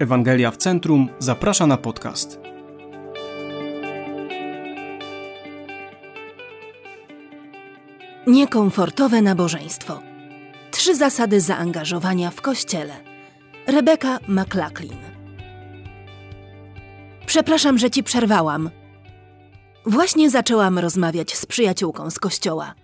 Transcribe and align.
Ewangelia 0.00 0.50
w 0.50 0.56
Centrum 0.56 1.08
zaprasza 1.18 1.66
na 1.66 1.76
podcast. 1.76 2.40
Niekomfortowe 8.26 9.22
nabożeństwo. 9.22 10.00
Trzy 10.70 10.96
zasady 10.96 11.40
zaangażowania 11.40 12.30
w 12.30 12.40
kościele. 12.40 12.94
Rebeka 13.66 14.18
McLachlin. 14.28 14.98
Przepraszam, 17.26 17.78
że 17.78 17.90
ci 17.90 18.02
przerwałam. 18.02 18.70
Właśnie 19.86 20.30
zaczęłam 20.30 20.78
rozmawiać 20.78 21.36
z 21.36 21.46
przyjaciółką 21.46 22.10
z 22.10 22.18
kościoła. 22.18 22.74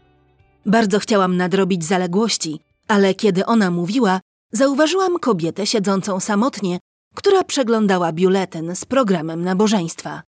Bardzo 0.66 0.98
chciałam 0.98 1.36
nadrobić 1.36 1.84
zaległości, 1.84 2.60
ale 2.88 3.14
kiedy 3.14 3.46
ona 3.46 3.70
mówiła, 3.70 4.20
zauważyłam 4.52 5.18
kobietę 5.18 5.66
siedzącą 5.66 6.20
samotnie, 6.20 6.78
która 7.16 7.44
przeglądała 7.44 8.12
biuletyn 8.12 8.76
z 8.76 8.84
programem 8.84 9.44
nabożeństwa. 9.44 10.22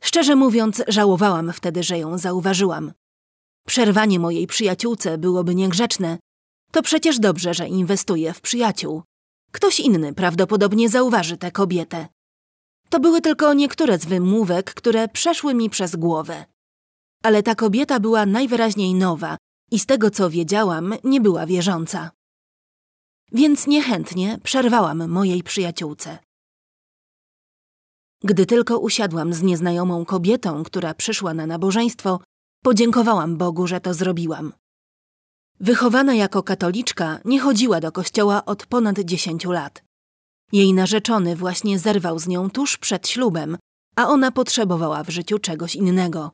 Szczerze 0.00 0.36
mówiąc, 0.36 0.82
żałowałam 0.88 1.52
wtedy, 1.52 1.82
że 1.82 1.98
ją 1.98 2.18
zauważyłam. 2.18 2.92
Przerwanie 3.66 4.18
mojej 4.18 4.46
przyjaciółce 4.46 5.18
byłoby 5.18 5.54
niegrzeczne. 5.54 6.18
To 6.72 6.82
przecież 6.82 7.18
dobrze, 7.18 7.54
że 7.54 7.68
inwestuje 7.68 8.32
w 8.32 8.40
przyjaciół. 8.40 9.02
Ktoś 9.52 9.80
inny 9.80 10.14
prawdopodobnie 10.14 10.88
zauważy 10.88 11.36
tę 11.36 11.50
kobietę. 11.50 12.08
To 12.88 13.00
były 13.00 13.20
tylko 13.20 13.54
niektóre 13.54 13.98
z 13.98 14.06
wymówek, 14.06 14.74
które 14.74 15.08
przeszły 15.08 15.54
mi 15.54 15.70
przez 15.70 15.96
głowę. 15.96 16.44
Ale 17.22 17.42
ta 17.42 17.54
kobieta 17.54 18.00
była 18.00 18.26
najwyraźniej 18.26 18.94
nowa 18.94 19.36
i 19.70 19.78
z 19.78 19.86
tego 19.86 20.10
co 20.10 20.30
wiedziałam, 20.30 20.94
nie 21.04 21.20
była 21.20 21.46
wierząca. 21.46 22.10
Więc 23.32 23.66
niechętnie 23.66 24.38
przerwałam 24.42 25.08
mojej 25.08 25.42
przyjaciółce. 25.42 26.18
Gdy 28.24 28.46
tylko 28.46 28.78
usiadłam 28.78 29.32
z 29.32 29.42
nieznajomą 29.42 30.04
kobietą, 30.04 30.64
która 30.64 30.94
przyszła 30.94 31.34
na 31.34 31.46
nabożeństwo, 31.46 32.20
podziękowałam 32.62 33.36
Bogu, 33.36 33.66
że 33.66 33.80
to 33.80 33.94
zrobiłam. 33.94 34.52
Wychowana 35.60 36.14
jako 36.14 36.42
katoliczka, 36.42 37.20
nie 37.24 37.40
chodziła 37.40 37.80
do 37.80 37.92
kościoła 37.92 38.44
od 38.44 38.66
ponad 38.66 38.98
dziesięciu 39.00 39.52
lat. 39.52 39.82
Jej 40.52 40.74
narzeczony 40.74 41.36
właśnie 41.36 41.78
zerwał 41.78 42.18
z 42.18 42.28
nią 42.28 42.50
tuż 42.50 42.76
przed 42.76 43.08
ślubem, 43.08 43.58
a 43.96 44.08
ona 44.08 44.32
potrzebowała 44.32 45.04
w 45.04 45.10
życiu 45.10 45.38
czegoś 45.38 45.76
innego. 45.76 46.30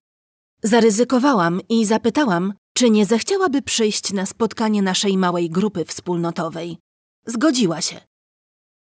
Zaryzykowałam 0.62 1.60
i 1.68 1.84
zapytałam, 1.84 2.52
czy 2.74 2.90
nie 2.90 3.06
zechciałaby 3.06 3.62
przyjść 3.62 4.12
na 4.12 4.26
spotkanie 4.26 4.82
naszej 4.82 5.18
małej 5.18 5.50
grupy 5.50 5.84
wspólnotowej. 5.84 6.78
Zgodziła 7.26 7.80
się. 7.80 8.00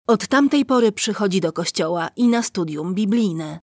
Od 0.07 0.29
tamtej 0.29 0.65
pory 0.65 0.93
przychodzi 0.93 1.41
do 1.41 1.53
kościoła 1.53 2.09
i 2.17 2.29
na 2.29 2.43
studium 2.43 2.95
biblijne. 2.95 3.61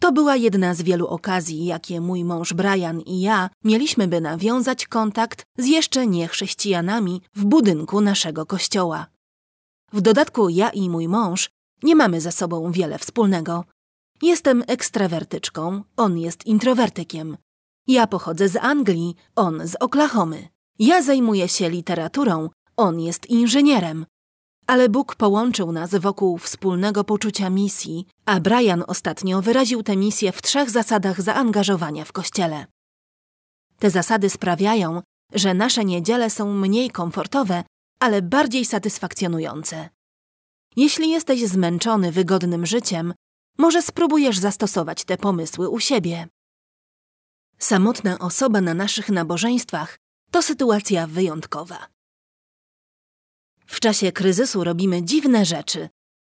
To 0.00 0.12
była 0.12 0.36
jedna 0.36 0.74
z 0.74 0.82
wielu 0.82 1.06
okazji, 1.06 1.64
jakie 1.64 2.00
mój 2.00 2.24
mąż 2.24 2.52
Brian 2.52 3.00
i 3.00 3.20
ja 3.20 3.50
mieliśmy, 3.64 4.08
by 4.08 4.20
nawiązać 4.20 4.86
kontakt 4.86 5.44
z 5.58 5.66
jeszcze 5.66 6.06
niechrześcijanami 6.06 7.22
w 7.34 7.44
budynku 7.44 8.00
naszego 8.00 8.46
kościoła. 8.46 9.06
W 9.92 10.00
dodatku 10.00 10.48
ja 10.48 10.70
i 10.70 10.90
mój 10.90 11.08
mąż 11.08 11.50
nie 11.82 11.96
mamy 11.96 12.20
ze 12.20 12.32
sobą 12.32 12.72
wiele 12.72 12.98
wspólnego. 12.98 13.64
Jestem 14.22 14.64
ekstrawertyczką, 14.66 15.82
on 15.96 16.18
jest 16.18 16.46
introwertykiem. 16.46 17.36
Ja 17.86 18.06
pochodzę 18.06 18.48
z 18.48 18.56
Anglii, 18.56 19.14
on 19.36 19.68
z 19.68 19.74
Oklahomy. 19.80 20.48
Ja 20.78 21.02
zajmuję 21.02 21.48
się 21.48 21.68
literaturą, 21.70 22.50
on 22.76 23.00
jest 23.00 23.26
inżynierem. 23.26 24.06
Ale 24.66 24.88
Bóg 24.88 25.14
połączył 25.14 25.72
nas 25.72 25.94
wokół 25.94 26.38
wspólnego 26.38 27.04
poczucia 27.04 27.50
misji, 27.50 28.06
a 28.26 28.40
Brian 28.40 28.84
ostatnio 28.86 29.42
wyraził 29.42 29.82
tę 29.82 29.96
misję 29.96 30.32
w 30.32 30.42
trzech 30.42 30.70
zasadach 30.70 31.22
zaangażowania 31.22 32.04
w 32.04 32.12
kościele. 32.12 32.66
Te 33.78 33.90
zasady 33.90 34.30
sprawiają, 34.30 35.02
że 35.32 35.54
nasze 35.54 35.84
niedziele 35.84 36.30
są 36.30 36.52
mniej 36.52 36.90
komfortowe, 36.90 37.64
ale 38.00 38.22
bardziej 38.22 38.64
satysfakcjonujące. 38.64 39.88
Jeśli 40.76 41.10
jesteś 41.10 41.46
zmęczony 41.46 42.12
wygodnym 42.12 42.66
życiem, 42.66 43.14
może 43.58 43.82
spróbujesz 43.82 44.38
zastosować 44.38 45.04
te 45.04 45.16
pomysły 45.16 45.68
u 45.68 45.80
siebie. 45.80 46.28
Samotna 47.58 48.18
osoba 48.18 48.60
na 48.60 48.74
naszych 48.74 49.08
nabożeństwach 49.08 49.98
to 50.30 50.42
sytuacja 50.42 51.06
wyjątkowa. 51.06 51.93
W 53.66 53.80
czasie 53.80 54.12
kryzysu 54.12 54.64
robimy 54.64 55.02
dziwne 55.02 55.44
rzeczy. 55.44 55.88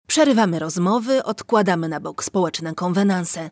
Przerywamy 0.07 0.59
rozmowy, 0.59 1.25
odkładamy 1.25 1.89
na 1.89 2.01
bok 2.01 2.25
społeczne 2.25 2.75
konwenanse. 2.75 3.51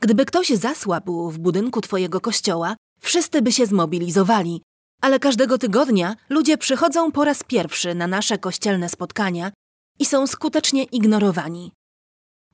Gdyby 0.00 0.24
ktoś 0.24 0.48
zasłabł 0.48 1.30
w 1.30 1.38
budynku 1.38 1.80
twojego 1.80 2.20
kościoła, 2.20 2.76
wszyscy 3.00 3.42
by 3.42 3.52
się 3.52 3.66
zmobilizowali, 3.66 4.62
ale 5.00 5.18
każdego 5.18 5.58
tygodnia 5.58 6.16
ludzie 6.28 6.58
przychodzą 6.58 7.12
po 7.12 7.24
raz 7.24 7.42
pierwszy 7.44 7.94
na 7.94 8.06
nasze 8.06 8.38
kościelne 8.38 8.88
spotkania 8.88 9.52
i 9.98 10.06
są 10.06 10.26
skutecznie 10.26 10.84
ignorowani. 10.84 11.72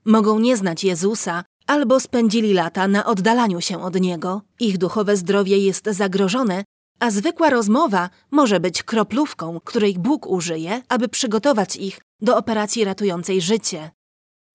Mogą 0.05 0.39
nie 0.39 0.57
znać 0.57 0.83
Jezusa 0.83 1.43
albo 1.67 1.99
spędzili 1.99 2.53
lata 2.53 2.87
na 2.87 3.05
oddalaniu 3.05 3.61
się 3.61 3.83
od 3.83 3.99
Niego, 3.99 4.41
ich 4.59 4.77
duchowe 4.77 5.17
zdrowie 5.17 5.57
jest 5.57 5.85
zagrożone, 5.85 6.63
a 6.99 7.11
zwykła 7.11 7.49
rozmowa 7.49 8.09
może 8.31 8.59
być 8.59 8.83
kroplówką, 8.83 9.59
której 9.59 9.93
Bóg 9.99 10.27
użyje, 10.27 10.83
aby 10.89 11.07
przygotować 11.07 11.75
ich 11.75 12.01
do 12.21 12.37
operacji 12.37 12.83
ratującej 12.83 13.41
życie. 13.41 13.91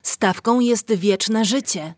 Stawką 0.03 0.61
jest 0.61 0.93
wieczne 0.93 1.45
życie. 1.45 1.95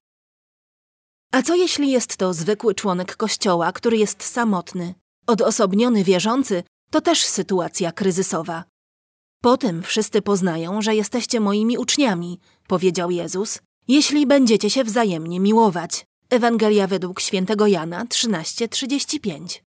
A 1.33 1.43
co 1.43 1.55
jeśli 1.55 1.91
jest 1.91 2.17
to 2.17 2.35
zwykły 2.35 2.75
członek 2.75 3.17
kościoła, 3.17 3.73
który 3.73 3.97
jest 3.97 4.23
samotny? 4.23 4.95
Odosobniony 5.27 6.05
wierzący 6.05 6.63
to 6.91 7.01
też 7.01 7.25
sytuacja 7.25 7.93
kryzysowa. 7.93 8.65
Potem 9.41 9.83
wszyscy 9.83 10.23
poznają, 10.23 10.83
że 10.83 10.95
jesteście 10.95 11.41
moimi 11.41 11.79
uczniami, 11.79 12.41
powiedział 12.69 13.11
Jezus, 13.11 13.59
jeśli 13.89 14.27
będziecie 14.27 14.71
się 14.71 14.85
wzajemnie 14.85 15.41
miłować. 15.41 16.07
Ewangelia 16.31 16.87
według 16.87 17.21
świętego 17.21 17.67
Jana 17.67 18.05
13:35. 18.05 19.64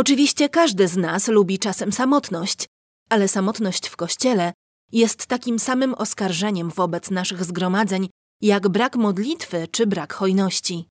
Oczywiście 0.00 0.48
każdy 0.48 0.88
z 0.88 0.96
nas 0.96 1.28
lubi 1.28 1.58
czasem 1.58 1.92
samotność, 1.92 2.66
ale 3.08 3.28
samotność 3.28 3.88
w 3.88 3.96
kościele 3.96 4.52
jest 4.92 5.26
takim 5.26 5.58
samym 5.58 5.94
oskarżeniem 5.94 6.70
wobec 6.70 7.10
naszych 7.10 7.44
zgromadzeń, 7.44 8.08
jak 8.40 8.68
brak 8.68 8.96
modlitwy 8.96 9.68
czy 9.70 9.86
brak 9.86 10.12
hojności. 10.12 10.88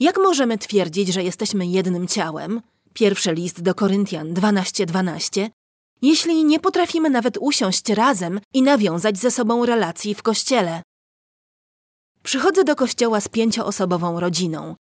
Jak 0.00 0.16
możemy 0.18 0.58
twierdzić, 0.58 1.08
że 1.08 1.22
jesteśmy 1.22 1.66
jednym 1.66 2.06
ciałem? 2.06 2.60
Pierwszy 2.94 3.32
list 3.32 3.62
do 3.62 3.74
Koryntian 3.74 4.34
12:12, 4.34 4.86
12, 4.86 5.50
jeśli 6.02 6.44
nie 6.44 6.60
potrafimy 6.60 7.10
nawet 7.10 7.38
usiąść 7.40 7.88
razem 7.88 8.40
i 8.54 8.62
nawiązać 8.62 9.18
ze 9.18 9.30
sobą 9.30 9.66
relacji 9.66 10.14
w 10.14 10.22
kościele. 10.22 10.82
Przychodzę 12.22 12.64
do 12.64 12.76
kościoła 12.76 13.20
z 13.20 13.28
pięcioosobową 13.28 14.20
rodziną, 14.20 14.76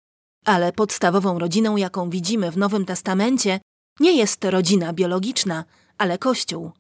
ale 0.45 0.73
podstawową 0.73 1.39
rodziną, 1.39 1.77
jaką 1.77 2.11
widzimy 2.11 2.51
w 2.51 2.57
Nowym 2.57 2.85
Testamencie, 2.85 3.61
nie 4.01 4.13
jest 4.17 4.45
rodzina 4.45 4.93
biologiczna, 4.93 5.65
ale 5.99 6.19
Kościół. 6.19 6.71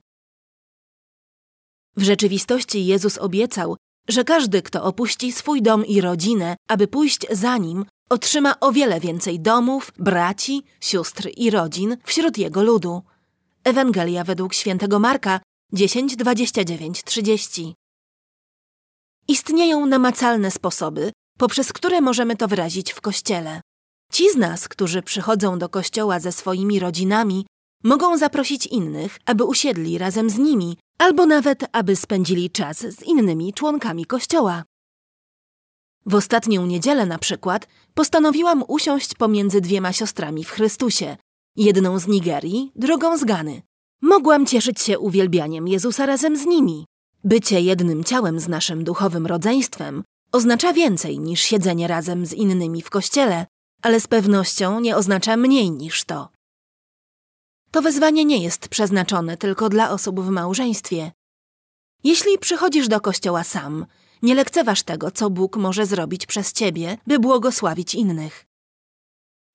W 1.97 2.03
rzeczywistości 2.03 2.87
Jezus 2.87 3.19
obiecał, 3.19 3.76
że 4.09 4.25
każdy, 4.25 4.62
kto 4.62 4.84
opuści 4.84 5.32
swój 5.32 5.62
dom 5.62 5.87
i 5.87 6.00
rodzinę, 6.00 6.56
aby 6.69 6.88
pójść 6.88 7.26
za 7.31 7.56
nim, 7.56 7.84
otrzyma 8.10 8.61
o 8.61 8.73
wiele 8.73 9.00
więcej 9.00 9.40
domów, 9.40 9.93
braci, 9.99 10.62
sióstr 10.81 11.29
i 11.37 11.50
rodzin 11.50 11.96
wśród 12.05 12.38
jego 12.38 12.62
ludu. 12.62 13.02
Ewangelia 13.64 14.25
według 14.25 14.55
świętego 14.55 14.99
Marka 14.99 15.40
10, 15.73 16.17
29, 16.17 17.05
30. 17.05 17.75
Istnieją 19.29 19.87
namacalne 19.87 20.50
sposoby, 20.50 21.12
poprzez 21.40 21.72
które 21.72 22.00
możemy 22.00 22.37
to 22.37 22.48
wyrazić 22.48 22.92
w 22.92 23.00
kościele. 23.00 23.60
Ci 24.12 24.31
z 24.31 24.37
nas, 24.37 24.69
którzy 24.69 25.02
przychodzą 25.02 25.58
do 25.58 25.69
kościoła 25.69 26.20
ze 26.20 26.32
swoimi 26.32 26.81
rodzinami, 26.81 27.46
mogą 27.84 28.19
zaprosić 28.19 28.66
innych, 28.66 29.19
aby 29.26 29.44
usiedli 29.44 29.98
razem 29.98 30.31
z 30.31 30.38
nimi, 30.38 30.76
albo 30.98 31.26
nawet 31.26 31.64
aby 31.72 31.96
spędzili 31.96 32.50
czas 32.50 32.78
z 32.78 33.02
innymi 33.02 33.52
członkami 33.52 34.06
kościoła. 34.06 34.64
W 36.06 36.14
ostatnią 36.14 36.66
niedzielę 36.66 37.06
na 37.06 37.19
przykład 37.19 37.69
postanowiłam 37.94 38.64
usiąść 38.69 39.14
pomiędzy 39.14 39.60
dwiema 39.60 39.92
siostrami 39.92 40.44
w 40.44 40.50
Chrystusie, 40.50 41.16
jedną 41.56 41.98
z 41.98 42.06
Nigerii, 42.06 42.72
drugą 42.76 43.19
z 43.19 43.25
Gany. 43.25 43.62
Mogłam 44.02 44.46
cieszyć 44.46 44.81
się 44.81 44.98
uwielbianiem 44.98 45.69
Jezusa 45.69 46.06
razem 46.06 46.37
z 46.37 46.46
nimi. 46.46 46.87
Bycie 47.25 47.60
jednym 47.60 48.04
ciałem 48.04 48.40
z 48.40 48.48
naszym 48.48 48.84
duchowym 48.84 49.26
rodzeństwem 49.26 50.02
oznacza 50.32 50.73
więcej 50.73 51.19
niż 51.19 51.41
siedzenie 51.41 51.88
razem 51.88 52.27
z 52.27 52.32
innymi 52.32 52.82
w 52.82 52.91
kościele, 52.91 53.47
ale 53.82 54.00
z 54.00 54.06
pewnością 54.06 54.81
nie 54.81 54.97
oznacza 54.97 55.37
mniej 55.37 55.71
niż 55.71 56.05
to. 56.05 56.29
To 57.71 57.82
wezwanie 57.82 58.25
nie 58.25 58.43
jest 58.43 58.69
przeznaczone 58.69 59.37
tylko 59.37 59.69
dla 59.69 59.91
osób 59.91 60.21
w 60.21 60.29
małżeństwie. 60.29 61.12
Jeśli 62.05 62.38
przychodzisz 62.38 62.88
do 62.88 63.00
kościoła 63.00 63.44
sam, 63.44 63.87
nie 64.23 64.35
lekceważ 64.35 64.82
tego, 64.82 65.11
co 65.11 65.31
Bóg 65.31 65.56
może 65.56 65.87
zrobić 65.87 66.27
przez 66.27 66.53
ciebie, 66.53 66.99
by 67.06 67.19
błogosławić 67.19 67.94
innych. 67.94 68.47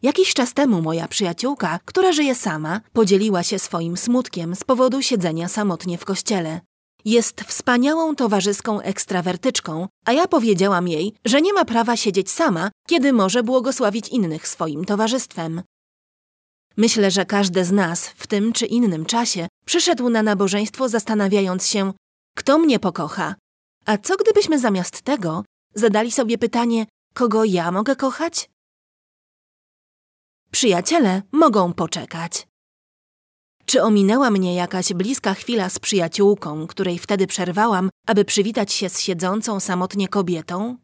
Jakiś 0.02 0.34
czas 0.34 0.54
temu 0.54 0.82
moja 0.82 1.08
przyjaciółka, 1.08 1.80
która 1.86 2.12
żyje 2.12 2.36
sama, 2.36 2.82
podzieliła 2.94 3.44
się 3.44 3.60
swoim 3.60 3.98
smutkiem 3.98 4.56
z 4.56 4.64
powodu 4.64 5.02
siedzenia 5.02 5.48
samotnie 5.48 5.98
w 5.98 6.06
kościele. 6.06 6.62
Jest 7.06 7.42
wspaniałą 7.42 8.16
towarzyską 8.16 8.82
ekstrawertyczką, 8.82 9.88
a 10.06 10.12
ja 10.12 10.28
powiedziałam 10.28 10.88
jej, 10.88 11.14
że 11.26 11.42
nie 11.42 11.54
ma 11.54 11.66
prawa 11.66 11.98
siedzieć 11.98 12.32
sama, 12.32 12.72
kiedy 12.88 13.14
może 13.14 13.44
błogosławić 13.44 14.10
innych 14.10 14.48
swoim 14.48 14.86
towarzystwem. 14.86 15.62
Myślę, 16.78 17.12
że 17.12 17.26
każdy 17.26 17.66
z 17.66 17.72
nas 17.72 18.08
w 18.08 18.28
tym 18.28 18.54
czy 18.54 18.66
innym 18.66 19.06
czasie 19.06 19.48
przyszedł 19.66 20.10
na 20.10 20.24
nabożeństwo 20.24 20.90
zastanawiając 20.90 21.68
się, 21.68 21.94
kto 22.38 22.58
mnie 22.58 22.80
pokocha. 22.80 23.36
A 23.86 23.98
co 23.98 24.16
gdybyśmy 24.18 24.60
zamiast 24.60 25.02
tego 25.02 25.44
zadali 25.76 26.12
sobie 26.12 26.38
pytanie, 26.38 26.86
kogo 27.14 27.44
ja 27.44 27.72
mogę 27.72 27.96
kochać? 27.96 28.50
Przyjaciele 30.52 31.22
mogą 31.32 31.74
poczekać. 31.74 32.48
Czy 33.66 33.84
ominęła 33.84 34.32
mnie 34.32 34.56
jakaś 34.56 34.94
bliska 34.94 35.34
chwila 35.34 35.70
z 35.70 35.80
przyjaciółką, 35.80 36.68
której 36.68 37.00
wtedy 37.00 37.28
przerwałam, 37.28 37.90
aby 38.08 38.26
przywitać 38.26 38.74
się 38.74 38.90
z 38.90 39.00
siedzącą 39.00 39.60
samotnie 39.60 40.08
kobietą? 40.08 40.78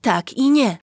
Tak 0.00 0.32
i 0.32 0.50
nie. 0.50 0.78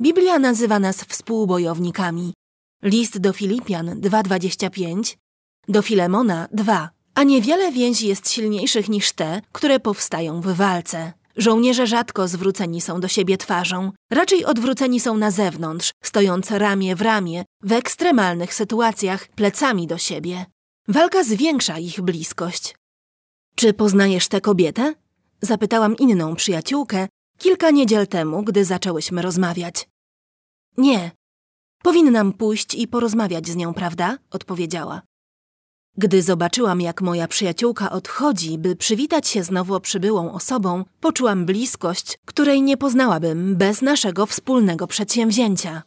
Biblia 0.00 0.38
nazywa 0.38 0.78
nas 0.78 1.04
współbojownikami. 1.04 2.34
List 2.82 3.18
do 3.18 3.32
Filipian 3.32 4.00
2,25, 4.00 5.16
do 5.68 5.82
Filemona 5.82 6.48
2, 6.52 6.90
a 7.14 7.22
niewiele 7.22 7.72
więzi 7.72 8.08
jest 8.08 8.30
silniejszych 8.30 8.88
niż 8.88 9.12
te, 9.12 9.40
które 9.52 9.80
powstają 9.80 10.40
w 10.40 10.46
walce. 10.46 11.12
Żołnierze 11.36 11.86
rzadko 11.86 12.28
zwróceni 12.28 12.80
są 12.80 13.00
do 13.00 13.08
siebie 13.08 13.36
twarzą, 13.36 13.92
raczej 14.10 14.44
odwróceni 14.44 15.00
są 15.00 15.16
na 15.16 15.30
zewnątrz, 15.30 15.92
stojąc 16.02 16.50
ramię 16.50 16.96
w 16.96 17.02
ramię, 17.02 17.44
w 17.62 17.72
ekstremalnych 17.72 18.54
sytuacjach, 18.54 19.28
plecami 19.28 19.86
do 19.86 19.98
siebie. 19.98 20.46
Walka 20.88 21.24
zwiększa 21.24 21.78
ich 21.78 22.00
bliskość. 22.00 22.76
Czy 23.54 23.72
poznajesz 23.72 24.28
tę 24.28 24.40
kobietę? 24.40 24.94
Zapytałam 25.40 25.96
inną 25.96 26.36
przyjaciółkę 26.36 27.08
kilka 27.38 27.70
niedziel 27.70 28.06
temu, 28.06 28.42
gdy 28.42 28.64
zaczęłyśmy 28.64 29.22
rozmawiać. 29.22 29.88
Nie. 30.76 31.10
Powinnam 31.82 32.32
pójść 32.32 32.74
i 32.74 32.88
porozmawiać 32.88 33.48
z 33.48 33.56
nią, 33.56 33.74
prawda? 33.74 34.18
odpowiedziała. 34.30 35.02
Gdy 36.02 36.22
zobaczyłam, 36.22 36.80
jak 36.80 37.02
moja 37.02 37.28
przyjaciółka 37.28 37.90
odchodzi, 37.90 38.58
by 38.58 38.76
przywitać 38.76 39.28
się 39.28 39.44
z 39.44 39.50
nowo 39.50 39.80
przybyłą 39.80 40.32
osobą, 40.32 40.84
poczułam 41.00 41.46
bliskość, 41.46 42.18
której 42.24 42.62
nie 42.62 42.76
poznałabym 42.76 43.56
bez 43.56 43.82
naszego 43.82 44.26
wspólnego 44.26 44.86
przedsięwzięcia. 44.86 45.82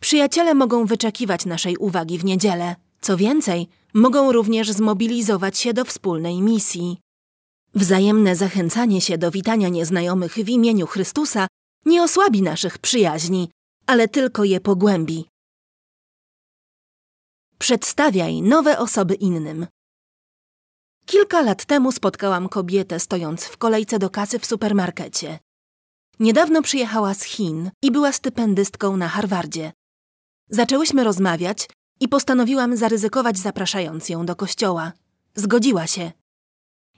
Przyjaciele 0.00 0.54
mogą 0.54 0.86
wyczekiwać 0.86 1.46
naszej 1.46 1.76
uwagi 1.76 2.18
w 2.18 2.24
niedzielę. 2.24 2.76
Co 3.00 3.16
więcej, 3.16 3.68
mogą 3.94 4.32
również 4.32 4.70
zmobilizować 4.70 5.58
się 5.58 5.74
do 5.74 5.84
wspólnej 5.84 6.42
misji. 6.42 6.98
Wzajemne 7.74 8.36
zachęcanie 8.36 9.00
się 9.00 9.18
do 9.18 9.30
witania 9.30 9.68
nieznajomych 9.68 10.34
w 10.34 10.48
imieniu 10.48 10.86
Chrystusa 10.86 11.46
nie 11.86 12.02
osłabi 12.02 12.42
naszych 12.42 12.78
przyjaźni, 12.78 13.50
ale 13.86 14.08
tylko 14.08 14.44
je 14.44 14.60
pogłębi. 14.60 15.29
Przedstawiaj 17.60 18.42
nowe 18.42 18.78
osoby 18.78 19.14
innym. 19.14 19.66
Kilka 21.06 21.40
lat 21.40 21.64
temu 21.64 21.92
spotkałam 21.92 22.48
kobietę 22.48 23.00
stojąc 23.00 23.44
w 23.44 23.56
kolejce 23.56 23.98
do 23.98 24.10
kasy 24.10 24.38
w 24.38 24.46
supermarkecie. 24.46 25.38
Niedawno 26.20 26.62
przyjechała 26.62 27.14
z 27.14 27.22
Chin 27.22 27.70
i 27.82 27.90
była 27.90 28.12
stypendystką 28.12 28.96
na 28.96 29.08
Harvardzie. 29.08 29.72
Zaczęłyśmy 30.48 31.04
rozmawiać 31.04 31.68
i 32.00 32.08
postanowiłam 32.08 32.76
zaryzykować 32.76 33.38
zapraszając 33.38 34.08
ją 34.08 34.26
do 34.26 34.36
kościoła. 34.36 34.92
Zgodziła 35.34 35.86
się. 35.86 36.12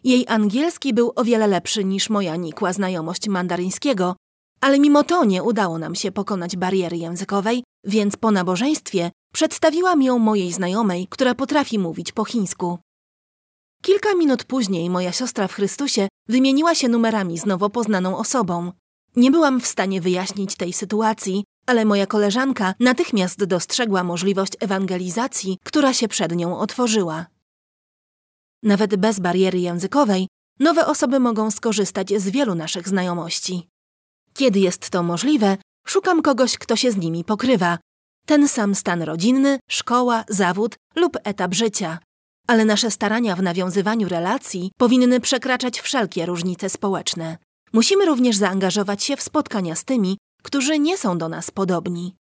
Jej 0.04 0.24
angielski 0.28 0.94
był 0.94 1.12
o 1.16 1.24
wiele 1.24 1.46
lepszy 1.46 1.84
niż 1.84 2.10
moja 2.10 2.36
nikła 2.36 2.72
znajomość 2.72 3.28
mandaryńskiego, 3.28 4.16
ale 4.60 4.78
mimo 4.78 5.04
to 5.04 5.24
nie 5.24 5.42
udało 5.42 5.78
nam 5.78 5.94
się 5.94 6.12
pokonać 6.12 6.56
bariery 6.56 6.96
językowej, 6.96 7.64
więc 7.84 8.16
po 8.16 8.30
nabożeństwie 8.30 9.10
przedstawiłam 9.32 10.02
ją 10.02 10.18
mojej 10.18 10.52
znajomej, 10.52 11.06
która 11.10 11.34
potrafi 11.34 11.78
mówić 11.78 12.12
po 12.12 12.24
chińsku. 12.24 12.78
Kilka 13.82 14.14
minut 14.14 14.44
później 14.44 14.90
moja 14.90 15.12
siostra 15.12 15.48
w 15.48 15.52
Chrystusie 15.52 16.08
wymieniła 16.28 16.74
się 16.74 16.88
numerami 16.88 17.38
z 17.38 17.46
nowo 17.46 17.70
poznaną 17.70 18.18
osobą. 18.18 18.72
Nie 19.16 19.30
byłam 19.30 19.60
w 19.60 19.66
stanie 19.66 20.00
wyjaśnić 20.00 20.56
tej 20.56 20.72
sytuacji, 20.72 21.44
ale 21.66 21.84
moja 21.84 22.06
koleżanka 22.06 22.74
natychmiast 22.80 23.44
dostrzegła 23.44 24.04
możliwość 24.04 24.52
ewangelizacji, 24.60 25.58
która 25.64 25.92
się 25.92 26.08
przed 26.08 26.36
nią 26.36 26.58
otworzyła. 26.58 27.26
Nawet 28.62 28.96
bez 28.96 29.20
bariery 29.20 29.58
językowej, 29.58 30.28
nowe 30.60 30.86
osoby 30.86 31.20
mogą 31.20 31.50
skorzystać 31.50 32.12
z 32.20 32.28
wielu 32.28 32.54
naszych 32.54 32.88
znajomości. 32.88 33.68
Kiedy 34.34 34.60
jest 34.60 34.90
to 34.90 35.02
możliwe, 35.02 35.56
szukam 35.86 36.22
kogoś, 36.22 36.58
kto 36.58 36.76
się 36.76 36.92
z 36.92 36.96
nimi 36.96 37.24
pokrywa. 37.24 37.78
Ten 38.26 38.48
sam 38.48 38.74
stan 38.74 39.02
rodzinny, 39.02 39.58
szkoła, 39.70 40.24
zawód 40.28 40.76
lub 40.96 41.16
etap 41.24 41.54
życia. 41.54 41.98
Ale 42.46 42.64
nasze 42.64 42.90
starania 42.90 43.36
w 43.36 43.42
nawiązywaniu 43.42 44.08
relacji 44.08 44.70
powinny 44.76 45.20
przekraczać 45.20 45.80
wszelkie 45.80 46.26
różnice 46.26 46.70
społeczne. 46.70 47.38
Musimy 47.72 48.06
również 48.06 48.36
zaangażować 48.36 49.04
się 49.04 49.16
w 49.16 49.22
spotkania 49.22 49.74
z 49.74 49.84
tymi, 49.84 50.18
którzy 50.42 50.78
nie 50.78 50.98
są 50.98 51.18
do 51.18 51.28
nas 51.28 51.50
podobni. 51.50 52.14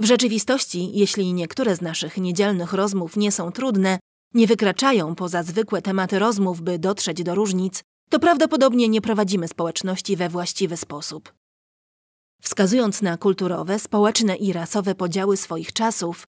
W 0.00 0.04
rzeczywistości, 0.04 0.98
jeśli 0.98 1.32
niektóre 1.32 1.76
z 1.76 1.80
naszych 1.80 2.16
niedzielnych 2.16 2.72
rozmów 2.72 3.16
nie 3.16 3.32
są 3.32 3.52
trudne, 3.52 3.98
nie 4.34 4.46
wykraczają 4.46 5.14
poza 5.14 5.42
zwykłe 5.42 5.82
tematy 5.82 6.18
rozmów, 6.18 6.60
by 6.60 6.78
dotrzeć 6.78 7.22
do 7.22 7.34
różnic, 7.34 7.82
to 8.10 8.18
prawdopodobnie 8.18 8.88
nie 8.88 9.00
prowadzimy 9.00 9.48
społeczności 9.48 10.16
we 10.16 10.28
właściwy 10.28 10.76
sposób. 10.76 11.35
Wskazując 12.42 13.02
na 13.02 13.16
kulturowe, 13.16 13.78
społeczne 13.78 14.36
i 14.36 14.52
rasowe 14.52 14.94
podziały 14.94 15.36
swoich 15.36 15.72
czasów, 15.72 16.26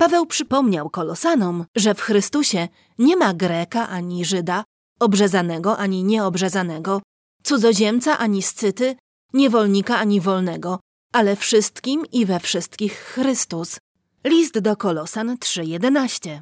Paweł 0.00 0.26
przypomniał 0.26 0.90
kolosanom, 0.90 1.64
że 1.76 1.94
w 1.94 2.00
Chrystusie 2.00 2.68
nie 2.98 3.16
ma 3.16 3.34
Greka 3.34 3.88
ani 3.88 4.24
Żyda, 4.24 4.64
obrzezanego 5.00 5.78
ani 5.78 6.04
nieobrzezanego, 6.04 7.02
cudzoziemca 7.42 8.18
ani 8.18 8.42
scyty, 8.42 8.96
niewolnika 9.32 9.98
ani 9.98 10.20
wolnego, 10.20 10.80
ale 11.12 11.36
wszystkim 11.36 12.06
i 12.12 12.26
we 12.26 12.40
wszystkich 12.40 12.92
Chrystus. 12.92 13.78
List 14.24 14.58
do 14.58 14.76
Kolosan 14.76 15.36
3:11. 15.36 16.40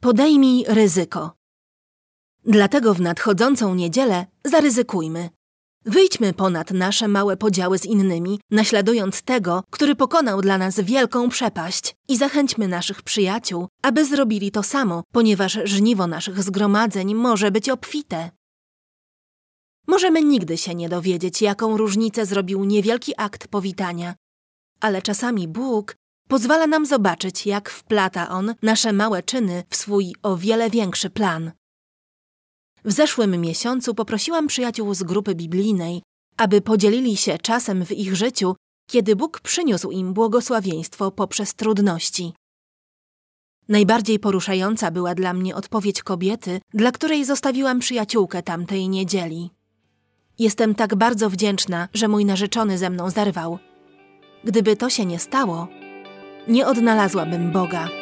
Podejmij 0.00 0.64
ryzyko. 0.68 1.32
Dlatego 2.44 2.94
w 2.94 3.00
nadchodzącą 3.00 3.74
niedzielę 3.74 4.26
zaryzykujmy. 4.44 5.30
Wyjdźmy 5.84 6.32
ponad 6.32 6.70
nasze 6.70 7.08
małe 7.08 7.36
podziały 7.36 7.78
z 7.78 7.84
innymi, 7.84 8.40
naśladując 8.50 9.22
tego, 9.22 9.64
który 9.70 9.94
pokonał 9.96 10.40
dla 10.40 10.58
nas 10.58 10.80
wielką 10.80 11.28
przepaść 11.28 11.94
i 12.08 12.16
zachęćmy 12.16 12.68
naszych 12.68 13.02
przyjaciół, 13.02 13.68
aby 13.82 14.04
zrobili 14.04 14.50
to 14.50 14.62
samo, 14.62 15.02
ponieważ 15.12 15.58
żniwo 15.64 16.06
naszych 16.06 16.42
zgromadzeń 16.42 17.14
może 17.14 17.50
być 17.50 17.68
obfite. 17.68 18.30
Możemy 19.86 20.22
nigdy 20.22 20.56
się 20.56 20.74
nie 20.74 20.88
dowiedzieć, 20.88 21.42
jaką 21.42 21.76
różnicę 21.76 22.26
zrobił 22.26 22.64
niewielki 22.64 23.12
akt 23.16 23.48
powitania, 23.48 24.14
ale 24.80 25.02
czasami 25.02 25.48
Bóg 25.48 25.96
pozwala 26.28 26.66
nam 26.66 26.86
zobaczyć, 26.86 27.46
jak 27.46 27.70
wplata 27.70 28.28
On 28.28 28.54
nasze 28.62 28.92
małe 28.92 29.22
czyny 29.22 29.64
w 29.70 29.76
swój 29.76 30.14
o 30.22 30.36
wiele 30.36 30.70
większy 30.70 31.10
plan. 31.10 31.52
W 32.84 32.92
zeszłym 32.92 33.40
miesiącu 33.40 33.94
poprosiłam 33.94 34.46
przyjaciół 34.46 34.94
z 34.94 35.02
grupy 35.02 35.34
biblijnej, 35.34 36.02
aby 36.36 36.60
podzielili 36.60 37.16
się 37.16 37.38
czasem 37.38 37.84
w 37.84 37.92
ich 37.92 38.16
życiu, 38.16 38.56
kiedy 38.90 39.16
Bóg 39.16 39.40
przyniósł 39.40 39.90
im 39.90 40.12
błogosławieństwo 40.12 41.10
poprzez 41.10 41.54
trudności. 41.54 42.32
Najbardziej 43.68 44.18
poruszająca 44.18 44.90
była 44.90 45.14
dla 45.14 45.32
mnie 45.32 45.54
odpowiedź 45.54 46.02
kobiety, 46.02 46.60
dla 46.74 46.92
której 46.92 47.24
zostawiłam 47.24 47.78
przyjaciółkę 47.78 48.42
tamtej 48.42 48.88
niedzieli. 48.88 49.50
Jestem 50.38 50.74
tak 50.74 50.94
bardzo 50.94 51.30
wdzięczna, 51.30 51.88
że 51.94 52.08
mój 52.08 52.24
narzeczony 52.24 52.78
ze 52.78 52.90
mną 52.90 53.10
zerwał. 53.10 53.58
Gdyby 54.44 54.76
to 54.76 54.90
się 54.90 55.06
nie 55.06 55.18
stało, 55.18 55.68
nie 56.48 56.66
odnalazłabym 56.66 57.52
Boga. 57.52 58.01